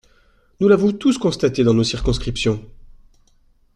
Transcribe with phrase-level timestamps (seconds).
[0.59, 2.59] Nous l’avons tous constaté dans nos circonscriptions.